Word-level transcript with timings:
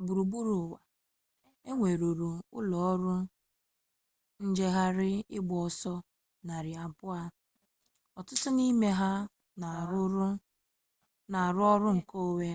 gburugburu 0.00 0.52
ụwa 0.62 0.78
e 1.68 1.70
nweruru 1.76 2.30
ụlọọrụ 2.58 3.12
njegharị 4.48 5.08
ịgba 5.36 5.56
ọsọ 5.66 5.94
narị 6.46 6.72
abụọ 6.84 7.14
ọtụtụ 8.18 8.48
n'ime 8.56 8.88
ha 9.00 9.10
na-arụ 9.60 10.00
ọrụ 11.74 11.88
nke 11.96 12.16
onwe 12.26 12.48